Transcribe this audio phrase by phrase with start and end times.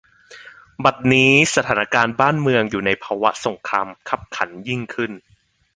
[0.83, 5.11] บัดนี้ สถานะการณ์บ้านเมืองอยู่ในภาวะสงครามคับขันยิ่งขึ้น